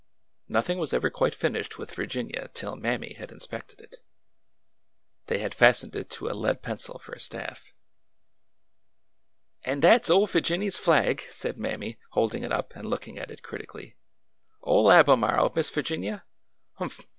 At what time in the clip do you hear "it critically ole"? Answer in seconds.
13.29-14.89